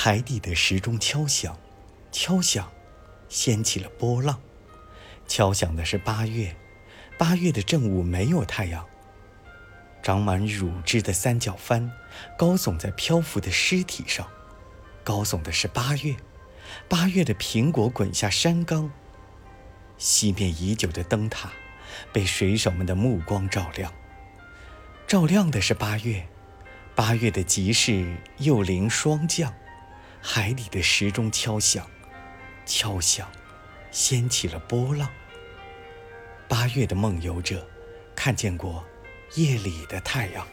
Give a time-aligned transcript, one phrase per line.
[0.00, 1.58] 海底的时钟敲响，
[2.12, 2.70] 敲响，
[3.28, 4.40] 掀起了波浪。
[5.26, 6.54] 敲响的是八月，
[7.18, 8.86] 八月的正午没有太阳。
[10.00, 11.90] 长满乳汁的三角帆，
[12.38, 14.24] 高耸在漂浮的尸体上。
[15.02, 16.14] 高耸的是八月，
[16.88, 18.92] 八月的苹果滚下山冈。
[19.98, 21.50] 熄灭已久的灯塔，
[22.12, 23.92] 被水手们的目光照亮。
[25.08, 26.28] 照亮的是八月，
[26.94, 29.52] 八月的集市又临霜降。
[30.20, 31.88] 海里的时钟敲响，
[32.66, 33.30] 敲响，
[33.90, 35.08] 掀起了波浪。
[36.48, 37.66] 八月的梦游者，
[38.14, 38.84] 看见过
[39.34, 40.46] 夜里的太阳。